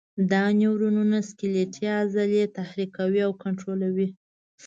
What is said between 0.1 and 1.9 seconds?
دا نیورونونه سکلیټي